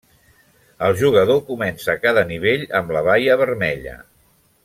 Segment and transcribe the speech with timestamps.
[0.87, 3.95] El jugador comença cada nivell amb la baia vermella.